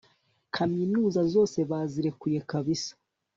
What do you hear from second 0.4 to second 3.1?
kaminuza zose bazirekuye kabisa